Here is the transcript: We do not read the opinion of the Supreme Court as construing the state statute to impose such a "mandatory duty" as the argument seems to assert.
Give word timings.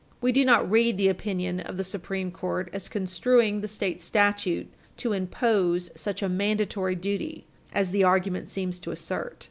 We 0.19 0.31
do 0.31 0.43
not 0.43 0.67
read 0.67 0.97
the 0.97 1.09
opinion 1.09 1.59
of 1.59 1.77
the 1.77 1.83
Supreme 1.83 2.31
Court 2.31 2.71
as 2.73 2.89
construing 2.89 3.61
the 3.61 3.67
state 3.67 4.01
statute 4.01 4.67
to 4.97 5.13
impose 5.13 5.91
such 5.93 6.23
a 6.23 6.27
"mandatory 6.27 6.95
duty" 6.95 7.45
as 7.71 7.91
the 7.91 8.03
argument 8.03 8.49
seems 8.49 8.79
to 8.79 8.89
assert. 8.89 9.37